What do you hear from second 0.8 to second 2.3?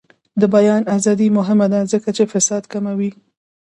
ازادي مهمه ده ځکه چې